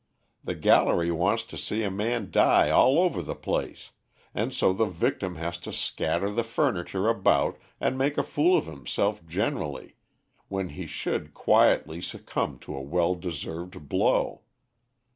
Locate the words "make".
7.99-8.17